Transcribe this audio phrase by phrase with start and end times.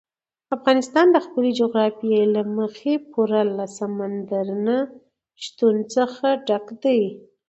[0.55, 4.77] افغانستان د خپلې جغرافیې له مخې پوره له سمندر نه
[5.43, 7.01] شتون څخه ډک دی.